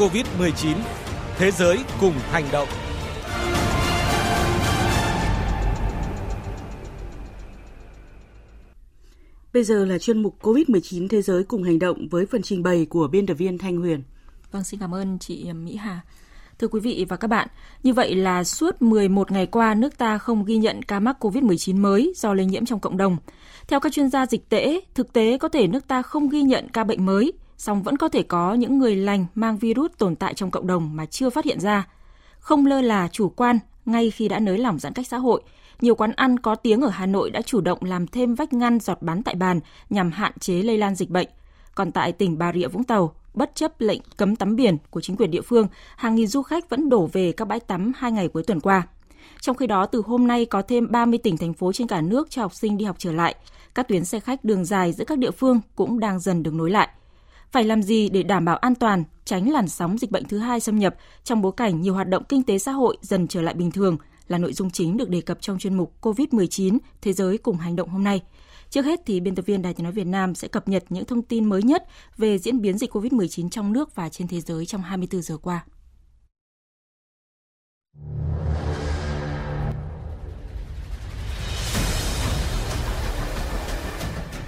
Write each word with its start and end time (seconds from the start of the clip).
COVID-19. 0.00 0.76
Thế 1.36 1.50
giới 1.50 1.78
cùng 2.00 2.12
hành 2.12 2.44
động. 2.52 2.68
Bây 9.52 9.64
giờ 9.64 9.84
là 9.84 9.98
chuyên 9.98 10.22
mục 10.22 10.42
COVID-19 10.42 11.08
Thế 11.08 11.22
giới 11.22 11.44
cùng 11.44 11.62
hành 11.62 11.78
động 11.78 12.08
với 12.10 12.26
phần 12.26 12.42
trình 12.42 12.62
bày 12.62 12.86
của 12.90 13.08
biên 13.08 13.26
tập 13.26 13.34
viên 13.34 13.58
Thanh 13.58 13.76
Huyền. 13.76 14.02
Vâng, 14.52 14.64
xin 14.64 14.80
cảm 14.80 14.94
ơn 14.94 15.18
chị 15.18 15.52
Mỹ 15.52 15.76
Hà. 15.76 16.00
Thưa 16.58 16.68
quý 16.68 16.80
vị 16.80 17.06
và 17.08 17.16
các 17.16 17.28
bạn, 17.28 17.48
như 17.82 17.92
vậy 17.92 18.14
là 18.14 18.44
suốt 18.44 18.82
11 18.82 19.30
ngày 19.32 19.46
qua, 19.46 19.74
nước 19.74 19.98
ta 19.98 20.18
không 20.18 20.44
ghi 20.44 20.56
nhận 20.56 20.82
ca 20.82 21.00
mắc 21.00 21.16
COVID-19 21.24 21.80
mới 21.80 22.12
do 22.16 22.34
lây 22.34 22.46
nhiễm 22.46 22.64
trong 22.66 22.80
cộng 22.80 22.96
đồng. 22.96 23.16
Theo 23.68 23.80
các 23.80 23.92
chuyên 23.92 24.10
gia 24.10 24.26
dịch 24.26 24.48
tễ, 24.48 24.80
thực 24.94 25.12
tế 25.12 25.38
có 25.38 25.48
thể 25.48 25.66
nước 25.66 25.88
ta 25.88 26.02
không 26.02 26.28
ghi 26.28 26.42
nhận 26.42 26.68
ca 26.68 26.84
bệnh 26.84 27.06
mới, 27.06 27.32
song 27.60 27.82
vẫn 27.82 27.96
có 27.96 28.08
thể 28.08 28.22
có 28.22 28.54
những 28.54 28.78
người 28.78 28.96
lành 28.96 29.26
mang 29.34 29.58
virus 29.58 29.90
tồn 29.98 30.16
tại 30.16 30.34
trong 30.34 30.50
cộng 30.50 30.66
đồng 30.66 30.96
mà 30.96 31.06
chưa 31.06 31.30
phát 31.30 31.44
hiện 31.44 31.60
ra. 31.60 31.88
Không 32.38 32.66
lơ 32.66 32.80
là 32.80 33.08
chủ 33.12 33.28
quan 33.28 33.58
ngay 33.84 34.10
khi 34.10 34.28
đã 34.28 34.38
nới 34.38 34.58
lỏng 34.58 34.78
giãn 34.78 34.92
cách 34.92 35.06
xã 35.06 35.18
hội, 35.18 35.42
nhiều 35.80 35.94
quán 35.94 36.12
ăn 36.12 36.38
có 36.38 36.54
tiếng 36.54 36.80
ở 36.80 36.88
Hà 36.88 37.06
Nội 37.06 37.30
đã 37.30 37.42
chủ 37.42 37.60
động 37.60 37.78
làm 37.82 38.06
thêm 38.06 38.34
vách 38.34 38.52
ngăn 38.52 38.80
giọt 38.80 39.02
bắn 39.02 39.22
tại 39.22 39.34
bàn 39.34 39.60
nhằm 39.90 40.10
hạn 40.10 40.32
chế 40.40 40.54
lây 40.54 40.78
lan 40.78 40.94
dịch 40.94 41.10
bệnh. 41.10 41.28
Còn 41.74 41.92
tại 41.92 42.12
tỉnh 42.12 42.38
Bà 42.38 42.52
Rịa 42.52 42.68
Vũng 42.68 42.84
Tàu, 42.84 43.14
bất 43.34 43.54
chấp 43.54 43.80
lệnh 43.80 44.00
cấm 44.16 44.36
tắm 44.36 44.56
biển 44.56 44.76
của 44.90 45.00
chính 45.00 45.16
quyền 45.16 45.30
địa 45.30 45.42
phương, 45.42 45.68
hàng 45.96 46.14
nghìn 46.14 46.26
du 46.26 46.42
khách 46.42 46.70
vẫn 46.70 46.88
đổ 46.88 47.08
về 47.12 47.32
các 47.32 47.44
bãi 47.44 47.60
tắm 47.60 47.92
hai 47.96 48.12
ngày 48.12 48.28
cuối 48.28 48.42
tuần 48.42 48.60
qua. 48.60 48.82
Trong 49.40 49.56
khi 49.56 49.66
đó, 49.66 49.86
từ 49.86 50.02
hôm 50.06 50.26
nay 50.26 50.44
có 50.44 50.62
thêm 50.62 50.90
30 50.90 51.18
tỉnh 51.22 51.36
thành 51.36 51.54
phố 51.54 51.72
trên 51.72 51.86
cả 51.86 52.00
nước 52.00 52.30
cho 52.30 52.42
học 52.42 52.54
sinh 52.54 52.76
đi 52.76 52.84
học 52.84 52.96
trở 52.98 53.12
lại. 53.12 53.34
Các 53.74 53.88
tuyến 53.88 54.04
xe 54.04 54.20
khách 54.20 54.44
đường 54.44 54.64
dài 54.64 54.92
giữa 54.92 55.04
các 55.04 55.18
địa 55.18 55.30
phương 55.30 55.60
cũng 55.74 56.00
đang 56.00 56.20
dần 56.20 56.42
được 56.42 56.54
nối 56.54 56.70
lại. 56.70 56.88
Phải 57.52 57.64
làm 57.64 57.82
gì 57.82 58.08
để 58.08 58.22
đảm 58.22 58.44
bảo 58.44 58.56
an 58.56 58.74
toàn, 58.74 59.04
tránh 59.24 59.50
làn 59.50 59.68
sóng 59.68 59.98
dịch 59.98 60.10
bệnh 60.10 60.24
thứ 60.24 60.38
hai 60.38 60.60
xâm 60.60 60.78
nhập 60.78 60.94
trong 61.24 61.42
bối 61.42 61.52
cảnh 61.56 61.80
nhiều 61.80 61.94
hoạt 61.94 62.08
động 62.08 62.24
kinh 62.28 62.42
tế 62.42 62.58
xã 62.58 62.72
hội 62.72 62.96
dần 63.02 63.28
trở 63.28 63.42
lại 63.42 63.54
bình 63.54 63.70
thường 63.70 63.96
là 64.28 64.38
nội 64.38 64.52
dung 64.52 64.70
chính 64.70 64.96
được 64.96 65.08
đề 65.08 65.20
cập 65.20 65.40
trong 65.40 65.58
chuyên 65.58 65.74
mục 65.74 65.94
COVID-19 66.00 66.78
Thế 67.02 67.12
giới 67.12 67.38
cùng 67.38 67.56
hành 67.56 67.76
động 67.76 67.88
hôm 67.88 68.04
nay. 68.04 68.22
Trước 68.70 68.84
hết 68.84 69.00
thì 69.06 69.20
biên 69.20 69.34
tập 69.34 69.46
viên 69.46 69.62
Đài 69.62 69.74
Tiếng 69.74 69.84
nói 69.84 69.92
Việt 69.92 70.06
Nam 70.06 70.34
sẽ 70.34 70.48
cập 70.48 70.68
nhật 70.68 70.84
những 70.88 71.04
thông 71.04 71.22
tin 71.22 71.44
mới 71.44 71.62
nhất 71.62 71.84
về 72.16 72.38
diễn 72.38 72.60
biến 72.60 72.78
dịch 72.78 72.92
COVID-19 72.92 73.48
trong 73.48 73.72
nước 73.72 73.94
và 73.94 74.08
trên 74.08 74.28
thế 74.28 74.40
giới 74.40 74.66
trong 74.66 74.82
24 74.82 75.22
giờ 75.22 75.36
qua. 75.36 75.64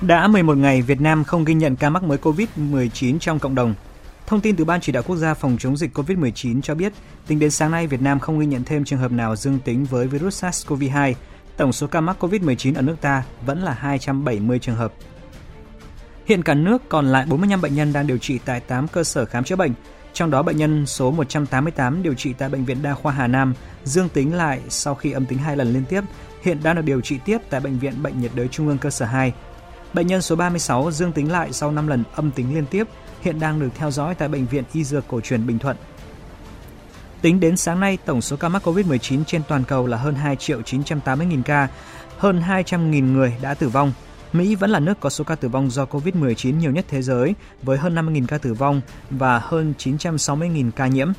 Đã 0.07 0.29
11 0.29 0.57
ngày, 0.59 0.83
Việt 0.83 1.01
Nam 1.01 1.25
không 1.25 1.45
ghi 1.45 1.55
nhận 1.55 1.77
ca 1.77 1.91
mắc 1.91 2.03
mới 2.03 2.19
COVID-19 2.19 3.19
trong 3.19 3.39
cộng 3.39 3.55
đồng. 3.55 3.75
Thông 4.27 4.41
tin 4.41 4.57
từ 4.57 4.65
Ban 4.65 4.81
Chỉ 4.81 4.93
đạo 4.93 5.03
Quốc 5.03 5.17
gia 5.17 5.35
phòng 5.35 5.57
chống 5.61 5.77
dịch 5.77 5.99
COVID-19 5.99 6.61
cho 6.61 6.75
biết, 6.75 6.93
tính 7.27 7.39
đến 7.39 7.51
sáng 7.51 7.71
nay, 7.71 7.87
Việt 7.87 8.03
Nam 8.03 8.19
không 8.19 8.39
ghi 8.39 8.47
nhận 8.47 8.65
thêm 8.65 8.85
trường 8.85 8.99
hợp 8.99 9.13
nào 9.13 9.37
dương 9.37 9.59
tính 9.65 9.85
với 9.85 10.07
virus 10.07 10.45
SARS-CoV-2. 10.45 11.15
Tổng 11.57 11.73
số 11.73 11.87
ca 11.87 12.01
mắc 12.01 12.25
COVID-19 12.25 12.75
ở 12.75 12.83
nước 12.83 12.97
ta 13.01 13.23
vẫn 13.47 13.63
là 13.63 13.73
270 13.73 14.59
trường 14.59 14.77
hợp. 14.77 14.93
Hiện 16.27 16.43
cả 16.43 16.55
nước 16.55 16.83
còn 16.89 17.07
lại 17.07 17.27
45 17.29 17.61
bệnh 17.61 17.75
nhân 17.75 17.93
đang 17.93 18.07
điều 18.07 18.19
trị 18.19 18.39
tại 18.45 18.61
8 18.61 18.89
cơ 18.89 19.05
sở 19.05 19.25
khám 19.25 19.45
chữa 19.45 19.57
bệnh, 19.57 19.73
trong 20.13 20.31
đó 20.31 20.43
bệnh 20.43 20.57
nhân 20.57 20.87
số 20.87 21.11
188 21.11 22.03
điều 22.03 22.15
trị 22.15 22.33
tại 22.39 22.49
Bệnh 22.49 22.65
viện 22.65 22.83
Đa 22.83 22.95
khoa 22.95 23.13
Hà 23.13 23.27
Nam 23.27 23.55
dương 23.85 24.09
tính 24.09 24.35
lại 24.35 24.61
sau 24.69 24.95
khi 24.95 25.13
âm 25.13 25.27
tính 25.27 25.39
hai 25.39 25.57
lần 25.57 25.73
liên 25.73 25.85
tiếp, 25.85 26.05
hiện 26.43 26.59
đang 26.63 26.77
được 26.77 26.83
điều 26.85 27.01
trị 27.01 27.19
tiếp 27.25 27.39
tại 27.51 27.61
Bệnh 27.61 27.79
viện 27.79 28.03
Bệnh 28.03 28.21
nhiệt 28.21 28.31
đới 28.35 28.49
Trung 28.49 28.69
ương 28.69 28.79
cơ 28.79 28.91
sở 28.91 29.07
2. 29.07 29.33
Bệnh 29.95 30.07
nhân 30.07 30.23
số 30.23 30.37
36 30.37 30.91
dương 30.91 31.13
tính 31.13 31.33
lại 31.33 31.53
sau 31.53 31.73
5 31.73 31.87
lần 31.87 32.05
âm 32.15 32.31
tính 32.31 32.55
liên 32.55 32.67
tiếp, 32.67 32.89
hiện 33.21 33.41
đang 33.41 33.61
được 33.61 33.69
theo 33.75 33.91
dõi 33.91 34.15
tại 34.15 34.29
Bệnh 34.29 34.47
viện 34.47 34.65
Y 34.73 34.85
Dược 34.85 35.09
Cổ 35.09 35.21
truyền 35.21 35.47
Bình 35.47 35.59
Thuận. 35.59 35.77
Tính 37.21 37.41
đến 37.41 37.57
sáng 37.57 37.81
nay, 37.81 37.99
tổng 38.05 38.21
số 38.21 38.37
ca 38.37 38.49
mắc 38.49 38.69
COVID-19 38.69 39.25
trên 39.25 39.43
toàn 39.49 39.65
cầu 39.65 39.87
là 39.87 39.97
hơn 39.97 40.15
2 40.15 40.37
triệu 40.37 40.63
980 40.63 41.27
nghìn 41.27 41.43
ca, 41.43 41.69
hơn 42.19 42.41
200 42.41 42.91
nghìn 42.91 43.13
người 43.13 43.35
đã 43.43 43.55
tử 43.55 43.69
vong. 43.69 43.93
Mỹ 44.33 44.55
vẫn 44.55 44.71
là 44.71 44.79
nước 44.79 45.01
có 45.01 45.11
số 45.11 45.25
ca 45.25 45.35
tử 45.35 45.49
vong 45.49 45.71
do 45.71 45.85
COVID-19 45.85 46.59
nhiều 46.59 46.71
nhất 46.71 46.85
thế 46.89 47.03
giới 47.03 47.35
với 47.63 47.79
hơn 47.79 47.95
50.000 47.95 48.27
ca 48.27 48.39
tử 48.39 48.55
vong 48.55 48.81
và 49.11 49.39
hơn 49.39 49.75
960.000 49.79 50.71
ca 50.71 50.87
nhiễm. 50.87 51.13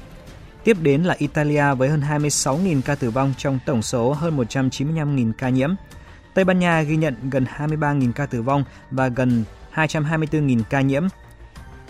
Tiếp 0.63 0.77
đến 0.81 1.03
là 1.03 1.15
Italia 1.17 1.73
với 1.73 1.89
hơn 1.89 2.01
26.000 2.01 2.81
ca 2.85 2.95
tử 2.95 3.09
vong 3.09 3.33
trong 3.37 3.59
tổng 3.65 3.81
số 3.81 4.13
hơn 4.13 4.37
195.000 4.37 5.31
ca 5.37 5.49
nhiễm. 5.49 5.73
Tây 6.33 6.45
Ban 6.45 6.59
Nha 6.59 6.81
ghi 6.81 6.95
nhận 6.95 7.15
gần 7.29 7.45
23.000 7.57 8.11
ca 8.11 8.25
tử 8.25 8.41
vong 8.41 8.63
và 8.91 9.07
gần 9.07 9.43
224.000 9.73 10.61
ca 10.69 10.81
nhiễm. 10.81 11.03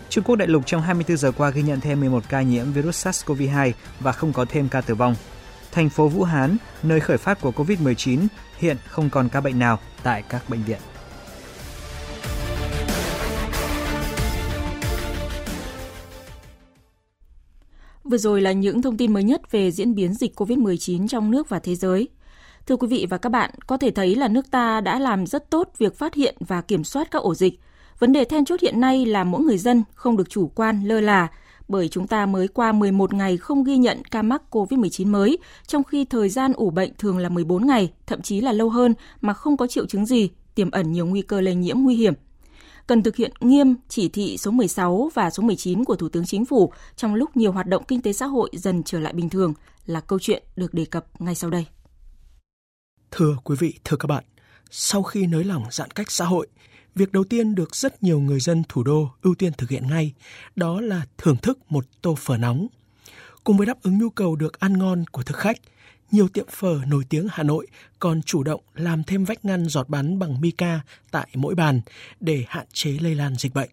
Trung 0.09 0.24
Quốc 0.24 0.36
đại 0.36 0.48
lục 0.48 0.64
trong 0.66 0.81
24 0.81 1.18
giờ 1.18 1.31
qua 1.31 1.50
ghi 1.50 1.62
nhận 1.62 1.80
thêm 1.80 2.00
11 2.00 2.24
ca 2.30 2.42
nhiễm 2.42 2.72
virus 2.72 3.08
SARS-CoV-2 3.08 3.72
và 4.00 4.12
không 4.12 4.34
có 4.34 4.46
thêm 4.50 4.70
ca 4.70 4.81
tử 4.81 4.96
vong. 4.96 5.16
Thành 5.72 5.90
phố 5.90 6.08
Vũ 6.08 6.24
Hán, 6.24 6.58
nơi 6.84 7.00
khởi 7.00 7.18
phát 7.18 7.42
của 7.42 7.52
COVID-19, 7.52 8.28
hiện 8.58 8.78
không 8.88 9.09
còn 9.09 9.30
ca 9.30 9.42
bệnh 9.42 9.59
nào 9.59 9.80
tại 10.04 10.24
các 10.30 10.50
bệnh 10.50 10.64
viện. 10.64 10.80
Vừa 18.04 18.18
rồi 18.18 18.42
là 18.42 18.52
những 18.52 18.81
thông 18.81 18.98
tin 18.98 19.14
mới 19.14 19.24
nhất 19.24 19.52
về 19.52 19.72
diễn 19.72 19.96
biến 19.96 20.14
dịch 20.14 20.40
COVID-19 20.40 21.08
trong 21.08 21.31
nước 21.31 21.50
và 21.50 21.60
thế 21.60 21.75
giới. 21.75 22.10
Thưa 22.68 22.75
quý 22.75 22.88
vị 22.88 23.07
và 23.09 23.18
các 23.18 23.29
bạn, 23.29 23.51
có 23.68 23.78
thể 23.78 23.91
thấy 23.91 24.16
là 24.16 24.28
nước 24.28 24.51
ta 24.51 24.81
đã 24.81 25.00
làm 25.00 25.25
rất 25.25 25.50
tốt 25.50 25.69
việc 25.78 25.97
phát 25.97 26.13
hiện 26.13 26.35
và 26.40 26.62
kiểm 26.62 26.84
soát 26.84 27.12
các 27.12 27.22
ổ 27.22 27.35
dịch. 27.35 27.59
Vấn 28.00 28.13
đề 28.13 28.25
then 28.25 28.46
chốt 28.46 28.62
hiện 28.62 28.79
nay 28.81 29.06
là 29.06 29.24
mỗi 29.24 29.41
người 29.41 29.57
dân 29.57 29.84
không 29.96 30.18
được 30.18 30.29
chủ 30.29 30.51
quan 30.56 30.84
lơ 30.84 31.00
là, 31.00 31.28
bởi 31.68 31.88
chúng 31.88 32.07
ta 32.07 32.25
mới 32.25 32.47
qua 32.47 32.72
11 32.72 33.13
ngày 33.13 33.38
không 33.38 33.63
ghi 33.63 33.78
nhận 33.78 34.06
ca 34.12 34.22
mắc 34.22 34.41
COVID-19 34.51 35.07
mới, 35.07 35.38
trong 35.68 35.84
khi 35.84 36.06
thời 36.06 36.29
gian 36.29 36.53
ủ 36.53 36.69
bệnh 36.69 36.94
thường 36.97 37.18
là 37.18 37.29
14 37.29 37.68
ngày, 37.68 37.94
thậm 38.07 38.22
chí 38.22 38.41
là 38.41 38.51
lâu 38.51 38.69
hơn 38.69 38.94
mà 39.22 39.34
không 39.34 39.57
có 39.57 39.68
triệu 39.68 39.85
chứng 39.85 40.06
gì, 40.06 40.30
tiềm 40.56 40.72
ẩn 40.72 40.91
nhiều 40.91 41.06
nguy 41.06 41.22
cơ 41.22 41.41
lây 41.41 41.56
nhiễm 41.56 41.80
nguy 41.80 41.95
hiểm 41.95 42.13
cần 42.88 43.03
thực 43.03 43.16
hiện 43.16 43.31
nghiêm 43.40 43.75
chỉ 43.90 44.09
thị 44.09 44.38
số 44.38 44.51
16 44.51 45.12
và 45.13 45.30
số 45.30 45.44
19 45.44 45.85
của 45.85 45.95
Thủ 45.95 46.09
tướng 46.09 46.25
Chính 46.25 46.45
phủ 46.45 46.74
trong 46.95 47.16
lúc 47.16 47.38
nhiều 47.38 47.51
hoạt 47.51 47.68
động 47.68 47.84
kinh 47.88 48.01
tế 48.01 48.13
xã 48.13 48.25
hội 48.25 48.50
dần 48.53 48.84
trở 48.84 49.00
lại 49.00 49.13
bình 49.13 49.30
thường 49.30 49.53
là 49.85 50.00
câu 50.00 50.19
chuyện 50.19 50.44
được 50.56 50.74
đề 50.74 50.85
cập 50.85 51.22
ngay 51.22 51.35
sau 51.35 51.50
đây. 51.50 51.66
Thưa 53.16 53.38
quý 53.44 53.56
vị, 53.59 53.74
thưa 53.84 53.97
các 53.97 54.07
bạn, 54.07 54.24
sau 54.72 55.03
khi 55.03 55.28
nới 55.28 55.44
lỏng 55.44 55.63
giãn 55.72 55.91
cách 55.91 56.12
xã 56.12 56.25
hội, 56.25 56.47
việc 56.96 57.12
đầu 57.12 57.24
tiên 57.24 57.56
được 57.56 57.75
rất 57.75 58.03
nhiều 58.03 58.19
người 58.19 58.40
dân 58.40 58.63
thủ 58.69 58.84
đô 58.84 59.09
ưu 59.22 59.35
tiên 59.35 59.53
thực 59.57 59.69
hiện 59.69 59.88
ngay, 59.88 60.13
đó 60.56 60.81
là 60.81 61.06
thưởng 61.18 61.38
thức 61.38 61.59
một 61.69 61.85
tô 62.01 62.16
phở 62.19 62.38
nóng. 62.38 62.68
Cùng 63.44 63.57
với 63.57 63.68
đáp 63.68 63.81
ứng 63.81 63.97
nhu 63.97 64.09
cầu 64.09 64.35
được 64.35 64.59
ăn 64.59 64.78
ngon 64.78 65.03
của 65.12 65.24
thực 65.24 65.38
khách, 65.38 65.57
nhiều 66.12 66.28
tiệm 66.28 66.47
phở 66.51 66.79
nổi 66.88 67.03
tiếng 67.09 67.28
Hà 67.31 67.44
Nội 67.44 67.68
còn 68.00 68.22
chủ 68.22 68.44
động 68.44 68.62
làm 68.74 69.03
thêm 69.03 69.25
vách 69.25 69.45
ngăn 69.45 69.66
giọt 69.66 69.90
bắn 69.90 70.19
bằng 70.19 70.41
mica 70.41 70.81
tại 71.12 71.28
mỗi 71.34 71.56
bàn 71.56 71.81
để 72.19 72.45
hạn 72.47 72.68
chế 72.74 72.91
lây 73.01 73.16
lan 73.16 73.35
dịch 73.35 73.53
bệnh. 73.53 73.69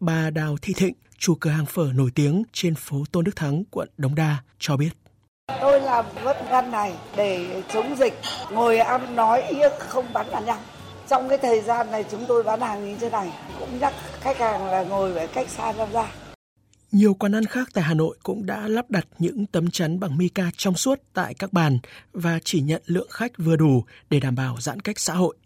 Bà 0.00 0.30
Đào 0.30 0.56
Thị 0.62 0.74
Thịnh, 0.76 0.94
chủ 1.18 1.34
cửa 1.34 1.50
hàng 1.50 1.66
phở 1.66 1.92
nổi 1.94 2.10
tiếng 2.14 2.42
trên 2.52 2.74
phố 2.74 3.04
Tôn 3.12 3.24
Đức 3.24 3.36
Thắng, 3.36 3.64
quận 3.70 3.88
Đống 3.98 4.14
Đa 4.14 4.42
cho 4.58 4.76
biết. 4.76 4.90
Tôi 5.60 5.80
làm 5.80 6.04
vớt 6.24 6.36
ngăn 6.50 6.70
này 6.70 6.94
để 7.16 7.62
chống 7.72 7.96
dịch, 7.98 8.14
ngồi 8.50 8.78
ăn 8.78 9.16
nói 9.16 9.42
không 9.78 10.12
bắn 10.12 10.30
vào 10.30 10.42
nhau. 10.42 10.58
Trong 11.08 11.28
cái 11.28 11.38
thời 11.38 11.60
gian 11.60 11.90
này 11.90 12.04
chúng 12.10 12.24
tôi 12.28 12.42
bán 12.42 12.60
hàng 12.60 12.88
như 12.88 12.96
thế 13.00 13.10
này 13.10 13.32
cũng 13.58 13.78
nhắc 13.78 13.94
khách 14.20 14.38
hàng 14.38 14.66
là 14.66 14.82
ngồi 14.82 15.14
phải 15.14 15.26
cách 15.26 15.48
xa 15.48 15.72
nhau 15.72 15.88
ra 15.92 16.12
nhiều 16.92 17.14
quán 17.14 17.34
ăn 17.34 17.44
khác 17.44 17.68
tại 17.74 17.84
Hà 17.84 17.94
Nội 17.94 18.16
cũng 18.22 18.46
đã 18.46 18.68
lắp 18.68 18.90
đặt 18.90 19.06
những 19.18 19.46
tấm 19.46 19.70
chắn 19.70 20.00
bằng 20.00 20.18
mica 20.18 20.50
trong 20.56 20.74
suốt 20.74 21.00
tại 21.14 21.34
các 21.34 21.52
bàn 21.52 21.78
và 22.12 22.38
chỉ 22.44 22.60
nhận 22.60 22.82
lượng 22.86 23.08
khách 23.10 23.32
vừa 23.38 23.56
đủ 23.56 23.84
để 24.10 24.20
đảm 24.20 24.34
bảo 24.34 24.56
giãn 24.60 24.80
cách 24.80 24.98
xã 24.98 25.14
hội. 25.14 25.36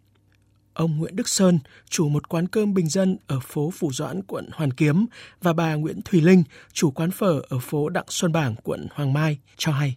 Ông 0.79 0.97
Nguyễn 0.97 1.17
Đức 1.17 1.29
Sơn, 1.29 1.59
chủ 1.91 2.09
một 2.09 2.29
quán 2.29 2.49
cơm 2.49 2.75
bình 2.75 2.89
dân 2.89 3.17
ở 3.27 3.41
phố 3.41 3.71
Phủ 3.79 3.93
Doãn, 3.93 4.23
quận 4.23 4.51
Hoàn 4.55 4.73
Kiếm 4.73 5.07
và 5.43 5.53
bà 5.53 5.75
Nguyễn 5.75 6.03
Thùy 6.03 6.21
Linh, 6.21 6.45
chủ 6.73 6.91
quán 6.91 7.11
phở 7.11 7.41
ở 7.49 7.59
phố 7.59 7.89
Đặng 7.89 8.05
Xuân 8.09 8.33
Bảng, 8.33 8.55
quận 8.65 8.89
Hoàng 8.95 9.13
Mai 9.13 9.39
cho 9.57 9.73
hay. 9.73 9.97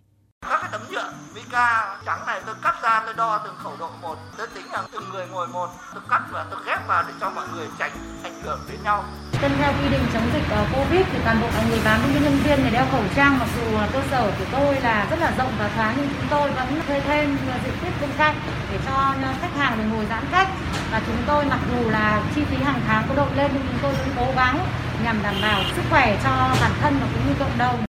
Các 0.50 0.60
cái 0.62 0.70
tấm 0.72 0.82
nhựa 0.92 1.14
mica 1.36 2.00
trắng 2.06 2.26
này 2.28 2.42
tôi 2.46 2.56
cắt 2.64 2.76
ra 2.84 3.04
tôi 3.06 3.14
đo 3.14 3.42
từng 3.44 3.54
khẩu 3.58 3.78
độ 3.80 3.90
một, 4.02 4.18
tôi 4.38 4.48
tính 4.56 4.66
là 4.72 4.88
từng 4.94 5.04
người 5.14 5.28
ngồi 5.28 5.48
một, 5.48 5.70
tôi 5.94 6.04
cắt 6.10 6.22
và 6.32 6.46
tôi 6.52 6.60
ghép 6.66 6.88
vào 6.88 7.04
để 7.08 7.14
cho 7.20 7.30
mọi 7.30 7.48
người 7.56 7.68
tránh 7.80 7.92
ảnh 8.24 8.42
hưởng 8.44 8.60
đến 8.70 8.80
nhau. 8.84 9.06
Tuân 9.42 9.52
theo 9.58 9.74
quy 9.74 9.90
định 9.90 10.06
chống 10.14 10.30
dịch 10.34 10.50
ở 10.50 10.66
Covid 10.76 11.06
thì 11.12 11.20
toàn 11.24 11.42
bộ 11.42 11.48
người 11.70 11.80
bán 11.86 12.00
những 12.14 12.24
nhân 12.24 12.38
viên 12.44 12.62
này 12.62 12.72
đeo 12.72 12.86
khẩu 12.92 13.04
trang 13.16 13.40
mặc 13.40 13.48
dù 13.56 13.78
cơ 13.94 14.02
sở 14.12 14.32
của 14.40 14.46
tôi 14.52 14.82
là 14.82 15.08
rất 15.10 15.20
là 15.20 15.34
rộng 15.38 15.54
và 15.60 15.72
thoáng 15.76 15.96
nhưng 15.98 16.08
chúng 16.08 16.28
tôi 16.30 16.52
vẫn 16.52 16.82
thuê 16.88 17.00
thêm 17.00 17.38
diện 17.66 17.76
tích 17.84 17.94
bên 18.02 18.10
cạnh 18.18 18.36
để 18.72 18.80
cho 18.86 19.14
khách 19.42 19.56
hàng 19.58 19.78
được 19.78 19.84
ngồi 19.96 20.06
giãn 20.10 20.24
cách 20.32 20.48
và 20.92 21.02
chúng 21.08 21.18
tôi 21.28 21.46
mặc 21.46 21.60
dù 21.72 21.90
là 21.90 22.32
chi 22.36 22.42
phí 22.50 22.58
hàng 22.58 22.82
tháng 22.88 23.06
có 23.10 23.16
đội 23.16 23.36
lên 23.36 23.52
nhưng 23.54 23.64
chúng 23.68 23.80
tôi 23.82 23.94
vẫn 23.94 24.10
cố 24.18 24.34
gắng 24.36 24.68
nhằm 25.04 25.24
đảm 25.24 25.36
bảo 25.42 25.64
sức 25.76 25.82
khỏe 25.90 26.20
cho 26.24 26.30
bản 26.62 26.72
thân 26.82 26.98
và 27.02 27.08
cũng 27.14 27.28
như 27.28 27.34
cộng 27.40 27.58
đồng. 27.58 27.86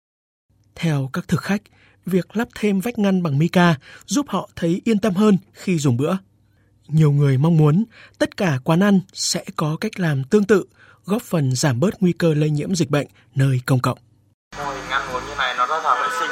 Theo 0.74 1.10
các 1.12 1.28
thực 1.28 1.42
khách, 1.42 1.62
việc 2.06 2.36
lắp 2.36 2.48
thêm 2.54 2.80
vách 2.80 2.98
ngăn 2.98 3.22
bằng 3.22 3.38
mica 3.38 3.74
giúp 4.06 4.26
họ 4.28 4.48
thấy 4.56 4.82
yên 4.84 4.98
tâm 4.98 5.14
hơn 5.14 5.38
khi 5.52 5.78
dùng 5.78 5.96
bữa. 5.96 6.16
Nhiều 6.88 7.12
người 7.12 7.38
mong 7.38 7.56
muốn 7.56 7.84
tất 8.18 8.36
cả 8.36 8.58
quán 8.64 8.82
ăn 8.82 9.00
sẽ 9.12 9.44
có 9.56 9.76
cách 9.80 10.00
làm 10.00 10.24
tương 10.24 10.44
tự, 10.44 10.64
góp 11.04 11.22
phần 11.22 11.54
giảm 11.54 11.80
bớt 11.80 12.02
nguy 12.02 12.12
cơ 12.12 12.34
lây 12.34 12.50
nhiễm 12.50 12.74
dịch 12.74 12.90
bệnh 12.90 13.06
nơi 13.34 13.60
công 13.66 13.80
cộng. 13.80 13.98
Mô 14.58 14.70
hình 14.70 14.90
ăn 14.90 15.02
uống 15.14 15.22
như 15.26 15.34
này 15.38 15.54
nó 15.58 15.66
rất 15.66 15.80
là 15.84 16.02
vệ 16.02 16.16
sinh. 16.20 16.30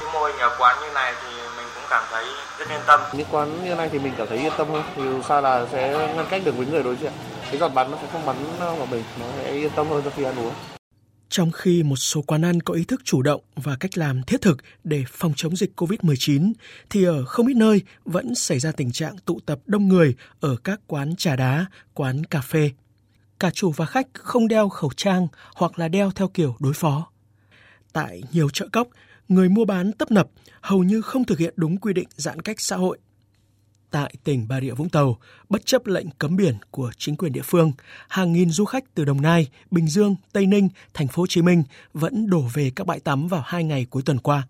Cái 0.00 0.08
mô 0.12 0.26
hình 0.26 0.36
ở 0.38 0.56
quán 0.58 0.76
như 0.80 0.92
này 0.94 1.14
thì 1.22 1.28
mình 1.56 1.66
cũng 1.74 1.84
cảm 1.90 2.04
thấy 2.10 2.24
rất 2.57 2.57
yên 2.70 2.80
tâm. 2.86 3.00
Những 3.16 3.26
quán 3.30 3.64
như 3.64 3.74
này 3.74 3.88
thì 3.92 3.98
mình 3.98 4.12
cảm 4.18 4.26
thấy 4.28 4.38
yên 4.38 4.52
tâm 4.58 4.68
hơn. 4.68 4.84
Thì 4.96 5.02
sao 5.28 5.42
là 5.42 5.66
sẽ 5.72 6.12
ngăn 6.16 6.26
cách 6.30 6.42
được 6.44 6.56
với 6.56 6.66
người 6.66 6.82
đối 6.82 6.96
diện. 6.96 7.12
Cái 7.50 7.58
giọt 7.58 7.68
bắn 7.68 7.90
nó 7.90 7.98
sẽ 8.02 8.08
không 8.12 8.26
bắn 8.26 8.36
vào 8.58 8.86
mình, 8.86 9.04
nó 9.20 9.26
sẽ 9.36 9.52
yên 9.52 9.70
tâm 9.76 9.86
hơn 9.88 10.04
khi 10.16 10.24
ăn 10.24 10.38
uống. 10.38 10.54
Trong 11.28 11.50
khi 11.50 11.82
một 11.82 11.96
số 11.96 12.22
quán 12.22 12.44
ăn 12.44 12.60
có 12.60 12.74
ý 12.74 12.84
thức 12.84 13.00
chủ 13.04 13.22
động 13.22 13.40
và 13.56 13.76
cách 13.80 13.98
làm 13.98 14.22
thiết 14.22 14.42
thực 14.42 14.58
để 14.84 15.04
phòng 15.08 15.32
chống 15.36 15.56
dịch 15.56 15.70
COVID-19, 15.76 16.52
thì 16.90 17.04
ở 17.04 17.24
không 17.24 17.46
ít 17.46 17.54
nơi 17.54 17.82
vẫn 18.04 18.34
xảy 18.34 18.58
ra 18.58 18.72
tình 18.72 18.92
trạng 18.92 19.18
tụ 19.18 19.40
tập 19.46 19.58
đông 19.66 19.88
người 19.88 20.14
ở 20.40 20.56
các 20.64 20.80
quán 20.86 21.16
trà 21.16 21.36
đá, 21.36 21.66
quán 21.94 22.24
cà 22.24 22.40
phê. 22.40 22.70
Cả 23.40 23.50
chủ 23.50 23.70
và 23.70 23.86
khách 23.86 24.06
không 24.14 24.48
đeo 24.48 24.68
khẩu 24.68 24.90
trang 24.96 25.28
hoặc 25.54 25.78
là 25.78 25.88
đeo 25.88 26.10
theo 26.10 26.28
kiểu 26.28 26.56
đối 26.58 26.72
phó. 26.72 27.10
Tại 27.92 28.22
nhiều 28.32 28.50
chợ 28.50 28.68
cóc, 28.72 28.88
người 29.28 29.48
mua 29.48 29.64
bán 29.64 29.92
tấp 29.92 30.10
nập 30.10 30.28
hầu 30.60 30.84
như 30.84 31.00
không 31.00 31.24
thực 31.24 31.38
hiện 31.38 31.54
đúng 31.56 31.76
quy 31.76 31.92
định 31.92 32.08
giãn 32.16 32.42
cách 32.42 32.60
xã 32.60 32.76
hội 32.76 32.98
Tại 33.90 34.14
tỉnh 34.24 34.46
Bà 34.48 34.60
Rịa 34.60 34.72
Vũng 34.72 34.88
Tàu, 34.88 35.18
bất 35.48 35.66
chấp 35.66 35.86
lệnh 35.86 36.06
cấm 36.10 36.36
biển 36.36 36.54
của 36.70 36.90
chính 36.96 37.16
quyền 37.16 37.32
địa 37.32 37.42
phương, 37.44 37.72
hàng 38.08 38.32
nghìn 38.32 38.50
du 38.50 38.64
khách 38.64 38.94
từ 38.94 39.04
Đồng 39.04 39.22
Nai, 39.22 39.48
Bình 39.70 39.88
Dương, 39.88 40.16
Tây 40.32 40.46
Ninh, 40.46 40.68
Thành 40.94 41.08
phố 41.08 41.22
Hồ 41.22 41.26
Chí 41.26 41.42
Minh 41.42 41.62
vẫn 41.92 42.30
đổ 42.30 42.40
về 42.52 42.70
các 42.76 42.86
bãi 42.86 43.00
tắm 43.00 43.28
vào 43.28 43.42
hai 43.46 43.64
ngày 43.64 43.86
cuối 43.90 44.02
tuần 44.06 44.18
qua. 44.18 44.46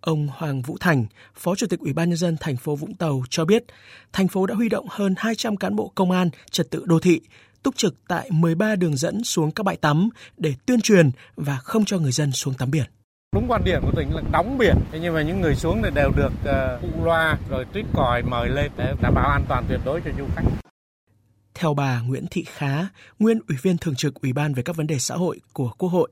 Ông 0.00 0.28
Hoàng 0.32 0.62
Vũ 0.62 0.76
Thành, 0.80 1.06
Phó 1.34 1.54
Chủ 1.54 1.66
tịch 1.66 1.80
Ủy 1.80 1.92
ban 1.92 2.08
nhân 2.08 2.16
dân 2.16 2.36
thành 2.40 2.56
phố 2.56 2.76
Vũng 2.76 2.94
Tàu 2.94 3.22
cho 3.30 3.44
biết, 3.44 3.64
thành 4.12 4.28
phố 4.28 4.46
đã 4.46 4.54
huy 4.54 4.68
động 4.68 4.86
hơn 4.90 5.14
200 5.16 5.56
cán 5.56 5.76
bộ 5.76 5.92
công 5.94 6.10
an 6.10 6.30
trật 6.50 6.70
tự 6.70 6.82
đô 6.86 7.00
thị 7.00 7.20
túc 7.62 7.76
trực 7.76 7.94
tại 8.08 8.30
13 8.30 8.76
đường 8.76 8.96
dẫn 8.96 9.24
xuống 9.24 9.50
các 9.50 9.62
bãi 9.62 9.76
tắm 9.76 10.08
để 10.36 10.54
tuyên 10.66 10.80
truyền 10.80 11.10
và 11.36 11.56
không 11.56 11.84
cho 11.84 11.98
người 11.98 12.12
dân 12.12 12.32
xuống 12.32 12.54
tắm 12.54 12.70
biển. 12.70 12.86
Đúng 13.34 13.46
quan 13.48 13.64
điểm 13.64 13.82
của 13.82 13.92
tỉnh 13.96 14.14
là 14.14 14.22
đóng 14.32 14.58
biển, 14.58 14.76
thế 14.92 14.98
nhưng 15.02 15.14
mà 15.14 15.22
những 15.22 15.40
người 15.40 15.54
xuống 15.54 15.82
thì 15.82 15.90
đều 15.94 16.10
được 16.16 16.32
uh, 16.42 16.80
phụ 16.82 17.04
loa 17.04 17.38
rồi 17.50 17.64
tuyết 17.72 17.84
còi 17.94 18.22
mời 18.22 18.48
lên 18.48 18.70
để 18.76 18.94
đảm 19.02 19.14
bảo 19.14 19.26
an 19.26 19.44
toàn 19.48 19.64
tuyệt 19.68 19.80
đối 19.84 20.00
cho 20.00 20.10
du 20.18 20.24
khách. 20.36 20.42
Theo 21.54 21.74
bà 21.74 22.00
Nguyễn 22.00 22.26
Thị 22.30 22.44
Khá, 22.48 22.86
nguyên 23.18 23.38
Ủy 23.48 23.56
viên 23.62 23.78
Thường 23.78 23.94
trực 23.94 24.14
Ủy 24.22 24.32
ban 24.32 24.54
về 24.54 24.62
các 24.62 24.76
vấn 24.76 24.86
đề 24.86 24.98
xã 24.98 25.14
hội 25.14 25.40
của 25.52 25.70
Quốc 25.78 25.88
hội, 25.88 26.10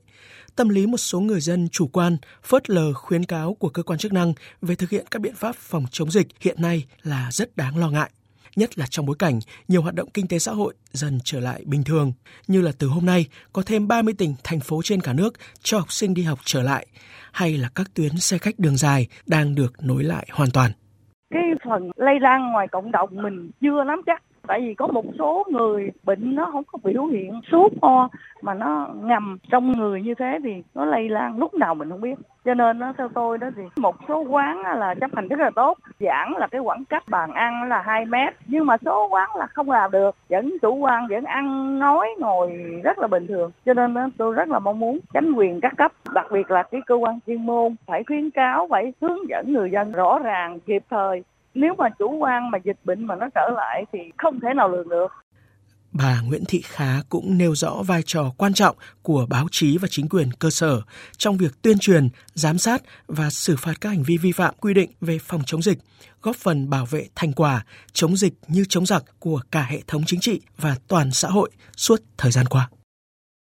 tâm 0.56 0.68
lý 0.68 0.86
một 0.86 0.96
số 0.96 1.20
người 1.20 1.40
dân 1.40 1.68
chủ 1.68 1.86
quan, 1.86 2.16
phớt 2.42 2.70
lờ 2.70 2.92
khuyến 2.92 3.24
cáo 3.24 3.54
của 3.54 3.68
cơ 3.68 3.82
quan 3.82 3.98
chức 3.98 4.12
năng 4.12 4.32
về 4.62 4.74
thực 4.74 4.90
hiện 4.90 5.06
các 5.10 5.22
biện 5.22 5.34
pháp 5.34 5.56
phòng 5.56 5.84
chống 5.90 6.10
dịch 6.10 6.26
hiện 6.40 6.62
nay 6.62 6.84
là 7.02 7.28
rất 7.32 7.56
đáng 7.56 7.78
lo 7.78 7.90
ngại 7.90 8.10
nhất 8.58 8.78
là 8.78 8.86
trong 8.90 9.06
bối 9.06 9.16
cảnh 9.18 9.40
nhiều 9.68 9.82
hoạt 9.82 9.94
động 9.94 10.08
kinh 10.14 10.28
tế 10.28 10.38
xã 10.38 10.52
hội 10.52 10.74
dần 10.92 11.18
trở 11.24 11.40
lại 11.40 11.62
bình 11.66 11.84
thường, 11.84 12.12
như 12.46 12.60
là 12.62 12.72
từ 12.78 12.86
hôm 12.86 13.06
nay 13.06 13.26
có 13.52 13.62
thêm 13.66 13.88
30 13.88 14.14
tỉnh, 14.18 14.34
thành 14.44 14.60
phố 14.60 14.80
trên 14.84 15.00
cả 15.00 15.12
nước 15.12 15.34
cho 15.62 15.78
học 15.78 15.92
sinh 15.92 16.14
đi 16.14 16.22
học 16.22 16.38
trở 16.44 16.62
lại, 16.62 16.86
hay 17.32 17.56
là 17.56 17.68
các 17.74 17.86
tuyến 17.94 18.16
xe 18.16 18.38
khách 18.38 18.58
đường 18.58 18.76
dài 18.76 19.06
đang 19.26 19.54
được 19.54 19.72
nối 19.82 20.04
lại 20.04 20.28
hoàn 20.32 20.50
toàn. 20.50 20.70
Cái 21.30 21.42
phần 21.64 21.90
lây 21.96 22.14
lan 22.20 22.52
ngoài 22.52 22.66
cộng 22.72 22.92
đồng 22.92 23.22
mình 23.22 23.50
chưa 23.60 23.84
nắm 23.84 24.02
chắc 24.06 24.22
tại 24.48 24.60
vì 24.60 24.74
có 24.74 24.86
một 24.86 25.04
số 25.18 25.44
người 25.50 25.90
bệnh 26.04 26.34
nó 26.34 26.48
không 26.52 26.64
có 26.64 26.78
biểu 26.84 27.04
hiện 27.04 27.40
sốt 27.52 27.72
ho 27.82 28.08
mà 28.42 28.54
nó 28.54 28.88
ngầm 29.02 29.38
trong 29.50 29.72
người 29.72 30.02
như 30.02 30.14
thế 30.14 30.38
thì 30.44 30.62
nó 30.74 30.84
lây 30.84 31.08
lan 31.08 31.38
lúc 31.38 31.54
nào 31.54 31.74
mình 31.74 31.90
không 31.90 32.00
biết. 32.00 32.18
Cho 32.44 32.54
nên 32.54 32.78
nó 32.78 32.92
theo 32.98 33.08
tôi 33.08 33.38
đó 33.38 33.48
thì 33.56 33.62
một 33.76 33.96
số 34.08 34.20
quán 34.20 34.62
là 34.62 34.94
chấp 34.94 35.10
hành 35.14 35.28
rất 35.28 35.40
là 35.40 35.50
tốt 35.50 35.78
giãn 36.00 36.32
là 36.38 36.46
cái 36.46 36.60
khoảng 36.64 36.84
cách 36.84 37.04
bàn 37.08 37.32
ăn 37.32 37.68
là 37.68 37.82
2 37.86 38.04
mét. 38.04 38.34
Nhưng 38.46 38.66
mà 38.66 38.76
số 38.84 39.08
quán 39.08 39.36
là 39.36 39.46
không 39.46 39.70
làm 39.70 39.90
được 39.90 40.16
vẫn 40.28 40.54
chủ 40.62 40.74
quan 40.74 41.06
vẫn 41.10 41.24
ăn 41.24 41.78
nói 41.78 42.08
ngồi 42.18 42.48
rất 42.84 42.98
là 42.98 43.06
bình 43.06 43.26
thường. 43.26 43.50
Cho 43.66 43.74
nên 43.74 43.94
đó, 43.94 44.08
tôi 44.16 44.34
rất 44.34 44.48
là 44.48 44.58
mong 44.58 44.78
muốn 44.78 44.98
chính 45.12 45.32
quyền 45.32 45.60
các 45.60 45.74
cấp 45.76 45.92
đặc 46.14 46.26
biệt 46.32 46.50
là 46.50 46.62
cái 46.62 46.80
cơ 46.86 46.94
quan 46.94 47.18
chuyên 47.26 47.46
môn 47.46 47.74
phải 47.86 48.04
khuyến 48.04 48.30
cáo 48.30 48.66
phải 48.70 48.92
hướng 49.00 49.28
dẫn 49.28 49.52
người 49.52 49.70
dân 49.70 49.92
rõ 49.92 50.18
ràng 50.18 50.60
kịp 50.60 50.82
thời 50.90 51.22
nếu 51.54 51.74
mà 51.78 51.88
chủ 51.98 52.18
quan 52.18 52.50
mà 52.50 52.58
dịch 52.64 52.76
bệnh 52.84 53.06
mà 53.06 53.14
nó 53.14 53.26
trở 53.34 53.50
lại 53.56 53.84
thì 53.92 53.98
không 54.18 54.40
thể 54.40 54.48
nào 54.54 54.68
lường 54.68 54.88
được. 54.88 55.12
Bà 55.92 56.20
Nguyễn 56.20 56.44
Thị 56.48 56.62
Khá 56.64 57.02
cũng 57.08 57.38
nêu 57.38 57.54
rõ 57.54 57.74
vai 57.86 58.02
trò 58.06 58.24
quan 58.38 58.54
trọng 58.54 58.76
của 59.02 59.26
báo 59.30 59.46
chí 59.50 59.78
và 59.78 59.88
chính 59.90 60.08
quyền 60.08 60.28
cơ 60.38 60.50
sở 60.50 60.80
trong 61.16 61.36
việc 61.36 61.62
tuyên 61.62 61.78
truyền, 61.78 62.08
giám 62.34 62.58
sát 62.58 62.82
và 63.06 63.30
xử 63.30 63.56
phạt 63.58 63.72
các 63.80 63.88
hành 63.88 64.02
vi 64.06 64.16
vi 64.22 64.32
phạm 64.32 64.54
quy 64.60 64.74
định 64.74 64.90
về 65.00 65.18
phòng 65.22 65.40
chống 65.46 65.62
dịch, 65.62 65.78
góp 66.22 66.36
phần 66.36 66.70
bảo 66.70 66.86
vệ 66.90 67.06
thành 67.14 67.32
quả 67.32 67.64
chống 67.92 68.16
dịch 68.16 68.32
như 68.48 68.64
chống 68.68 68.86
giặc 68.86 69.02
của 69.18 69.40
cả 69.50 69.66
hệ 69.70 69.78
thống 69.86 70.02
chính 70.06 70.20
trị 70.20 70.40
và 70.56 70.76
toàn 70.88 71.10
xã 71.10 71.28
hội 71.28 71.50
suốt 71.76 72.00
thời 72.18 72.30
gian 72.30 72.46
qua 72.46 72.68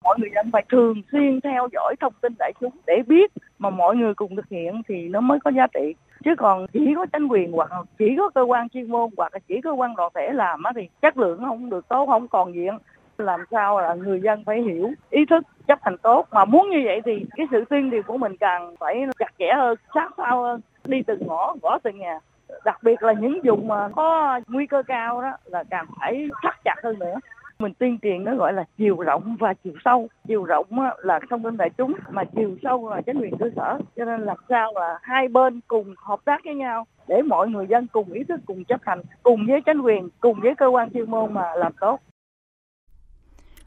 mọi 0.07 0.15
người 0.19 0.29
dân 0.35 0.51
phải 0.51 0.65
thường 0.71 1.01
xuyên 1.11 1.41
theo 1.43 1.67
dõi 1.73 1.95
thông 2.01 2.13
tin 2.21 2.33
đại 2.39 2.53
chúng 2.59 2.73
để 2.87 2.93
biết 3.07 3.31
mà 3.59 3.69
mọi 3.69 3.95
người 3.95 4.13
cùng 4.13 4.35
thực 4.35 4.49
hiện 4.49 4.81
thì 4.87 4.95
nó 5.09 5.21
mới 5.21 5.39
có 5.43 5.51
giá 5.57 5.67
trị 5.73 5.95
chứ 6.25 6.35
còn 6.37 6.67
chỉ 6.73 6.93
có 6.95 7.05
chính 7.13 7.27
quyền 7.27 7.51
hoặc 7.51 7.71
chỉ 7.97 8.15
có 8.17 8.29
cơ 8.29 8.41
quan 8.41 8.69
chuyên 8.69 8.91
môn 8.91 9.09
hoặc 9.17 9.33
là 9.33 9.39
chỉ 9.47 9.61
cơ 9.61 9.71
quan 9.71 9.95
đoàn 9.95 10.11
thể 10.15 10.33
làm 10.33 10.63
á 10.63 10.71
thì 10.75 10.89
chất 11.01 11.17
lượng 11.17 11.39
không 11.45 11.69
được 11.69 11.87
tốt, 11.87 12.05
không 12.05 12.27
còn 12.27 12.53
diện 12.53 12.77
làm 13.17 13.45
sao 13.51 13.81
là 13.81 13.93
người 13.93 14.21
dân 14.21 14.43
phải 14.45 14.61
hiểu, 14.61 14.91
ý 15.09 15.25
thức 15.25 15.43
chấp 15.67 15.79
hành 15.83 15.97
tốt. 15.97 16.27
Mà 16.31 16.45
muốn 16.45 16.69
như 16.69 16.81
vậy 16.85 17.01
thì 17.05 17.25
cái 17.35 17.47
sự 17.51 17.65
tuyên 17.69 17.91
truyền 17.91 18.03
của 18.03 18.17
mình 18.17 18.37
càng 18.37 18.75
phải 18.79 19.05
chặt 19.19 19.31
chẽ 19.39 19.53
hơn, 19.55 19.77
sát 19.93 20.11
sao 20.17 20.43
hơn. 20.43 20.61
Đi 20.85 21.01
từng 21.07 21.27
ngõ, 21.27 21.55
gõ 21.61 21.77
từng 21.83 21.99
nhà. 21.99 22.19
Đặc 22.65 22.83
biệt 22.83 23.03
là 23.03 23.13
những 23.13 23.39
vùng 23.43 23.67
mà 23.67 23.89
có 23.95 24.39
nguy 24.47 24.67
cơ 24.67 24.83
cao 24.83 25.21
đó 25.21 25.31
là 25.45 25.63
càng 25.69 25.85
phải 25.99 26.29
thắt 26.43 26.55
chặt 26.63 26.75
hơn 26.83 26.99
nữa 26.99 27.15
mình 27.59 27.73
tuyên 27.79 27.97
truyền 28.01 28.23
nó 28.23 28.35
gọi 28.35 28.53
là 28.53 28.63
chiều 28.77 28.95
rộng 28.95 29.37
và 29.39 29.53
chiều 29.63 29.73
sâu. 29.85 30.07
Chiều 30.27 30.43
rộng 30.43 30.67
là 31.03 31.19
thông 31.29 31.43
tin 31.43 31.57
đại 31.57 31.69
chúng 31.77 31.93
mà 32.11 32.23
chiều 32.35 32.57
sâu 32.63 32.89
là 32.89 33.01
chính 33.01 33.19
quyền 33.19 33.37
cơ 33.39 33.49
sở. 33.55 33.79
Cho 33.95 34.05
nên 34.05 34.21
làm 34.21 34.37
sao 34.49 34.73
là 34.75 34.99
hai 35.01 35.27
bên 35.27 35.59
cùng 35.67 35.95
hợp 35.97 36.19
tác 36.25 36.41
với 36.45 36.55
nhau 36.55 36.87
để 37.07 37.21
mọi 37.21 37.49
người 37.49 37.67
dân 37.69 37.87
cùng 37.87 38.11
ý 38.11 38.23
thức 38.23 38.39
cùng 38.45 38.63
chấp 38.63 38.81
hành 38.83 39.01
cùng 39.23 39.45
với 39.47 39.61
chính 39.65 39.81
quyền 39.81 40.09
cùng 40.19 40.39
với 40.41 40.55
cơ 40.57 40.67
quan 40.67 40.89
chuyên 40.93 41.11
môn 41.11 41.33
mà 41.33 41.55
làm 41.55 41.73
tốt. 41.79 41.99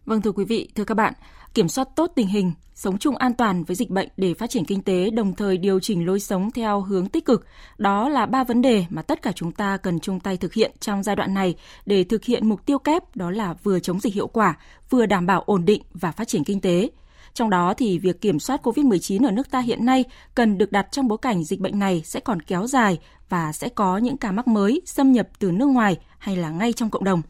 Vâng 0.04 0.20
thưa 0.22 0.32
quý 0.32 0.44
vị, 0.48 0.68
thưa 0.76 0.84
các 0.84 0.94
bạn, 0.94 1.12
kiểm 1.54 1.68
soát 1.68 1.88
tốt 1.96 2.12
tình 2.14 2.26
hình, 2.26 2.52
sống 2.74 2.98
chung 2.98 3.16
an 3.16 3.34
toàn 3.34 3.64
với 3.64 3.76
dịch 3.76 3.90
bệnh 3.90 4.08
để 4.16 4.34
phát 4.34 4.50
triển 4.50 4.64
kinh 4.64 4.82
tế 4.82 5.10
đồng 5.10 5.34
thời 5.34 5.56
điều 5.56 5.80
chỉnh 5.80 6.06
lối 6.06 6.20
sống 6.20 6.50
theo 6.50 6.80
hướng 6.80 7.08
tích 7.08 7.24
cực. 7.24 7.46
Đó 7.78 8.08
là 8.08 8.26
ba 8.26 8.44
vấn 8.44 8.62
đề 8.62 8.84
mà 8.90 9.02
tất 9.02 9.22
cả 9.22 9.32
chúng 9.32 9.52
ta 9.52 9.76
cần 9.76 10.00
chung 10.00 10.20
tay 10.20 10.36
thực 10.36 10.54
hiện 10.54 10.72
trong 10.80 11.02
giai 11.02 11.16
đoạn 11.16 11.34
này 11.34 11.54
để 11.86 12.04
thực 12.04 12.24
hiện 12.24 12.48
mục 12.48 12.66
tiêu 12.66 12.78
kép 12.78 13.16
đó 13.16 13.30
là 13.30 13.54
vừa 13.62 13.80
chống 13.80 14.00
dịch 14.00 14.14
hiệu 14.14 14.26
quả, 14.26 14.56
vừa 14.90 15.06
đảm 15.06 15.26
bảo 15.26 15.42
ổn 15.46 15.64
định 15.64 15.82
và 15.94 16.12
phát 16.12 16.28
triển 16.28 16.44
kinh 16.44 16.60
tế. 16.60 16.90
Trong 17.34 17.50
đó 17.50 17.74
thì 17.74 17.98
việc 17.98 18.20
kiểm 18.20 18.40
soát 18.40 18.66
COVID-19 18.66 19.26
ở 19.26 19.30
nước 19.30 19.50
ta 19.50 19.60
hiện 19.60 19.84
nay 19.84 20.04
cần 20.34 20.58
được 20.58 20.72
đặt 20.72 20.86
trong 20.90 21.08
bối 21.08 21.18
cảnh 21.22 21.44
dịch 21.44 21.60
bệnh 21.60 21.78
này 21.78 22.02
sẽ 22.04 22.20
còn 22.20 22.42
kéo 22.42 22.66
dài 22.66 22.98
và 23.28 23.52
sẽ 23.52 23.68
có 23.68 23.98
những 23.98 24.16
ca 24.16 24.32
mắc 24.32 24.48
mới 24.48 24.82
xâm 24.86 25.12
nhập 25.12 25.28
từ 25.38 25.50
nước 25.52 25.66
ngoài 25.66 25.96
hay 26.18 26.36
là 26.36 26.50
ngay 26.50 26.72
trong 26.72 26.90
cộng 26.90 27.04
đồng. 27.04 27.22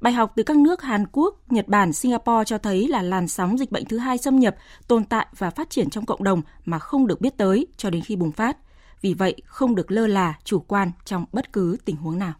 Bài 0.00 0.12
học 0.12 0.32
từ 0.36 0.42
các 0.42 0.56
nước 0.56 0.82
Hàn 0.82 1.04
Quốc, 1.12 1.52
Nhật 1.52 1.68
Bản, 1.68 1.92
Singapore 1.92 2.44
cho 2.46 2.58
thấy 2.58 2.88
là 2.88 3.02
làn 3.02 3.28
sóng 3.28 3.58
dịch 3.58 3.70
bệnh 3.70 3.84
thứ 3.84 3.98
hai 3.98 4.18
xâm 4.18 4.38
nhập, 4.38 4.56
tồn 4.88 5.04
tại 5.04 5.26
và 5.38 5.50
phát 5.50 5.70
triển 5.70 5.90
trong 5.90 6.06
cộng 6.06 6.24
đồng 6.24 6.42
mà 6.64 6.78
không 6.78 7.06
được 7.06 7.20
biết 7.20 7.36
tới 7.36 7.66
cho 7.76 7.90
đến 7.90 8.02
khi 8.02 8.16
bùng 8.16 8.32
phát. 8.32 8.56
Vì 9.00 9.14
vậy, 9.14 9.36
không 9.44 9.74
được 9.74 9.90
lơ 9.90 10.06
là, 10.06 10.34
chủ 10.44 10.60
quan 10.60 10.90
trong 11.04 11.24
bất 11.32 11.52
cứ 11.52 11.76
tình 11.84 11.96
huống 11.96 12.18
nào. 12.18 12.32